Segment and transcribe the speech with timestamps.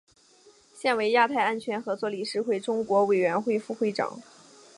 [0.73, 4.19] 现为亚太安全合作理事会中国委员会副会长。